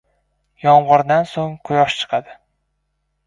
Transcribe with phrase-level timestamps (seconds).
[0.63, 2.35] •Yomg‘irdan so‘ng quyosh chiqadi.